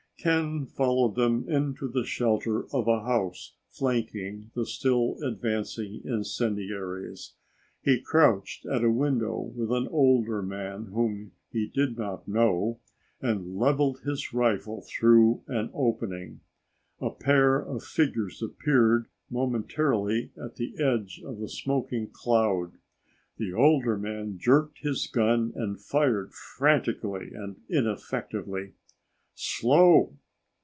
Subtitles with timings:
[0.23, 7.33] Ken followed them into the shelter of a house flanking the still advancing incendiaries.
[7.81, 12.79] He crouched at a window with an older man whom he did not know
[13.19, 16.41] and leveled his rifle through an opening.
[16.99, 22.73] A pair of figures appeared momentarily at the edge of the smoking cloud.
[23.37, 28.73] The older man jerked his gun and fired frantically and ineffectively.
[29.33, 30.17] "Slow!"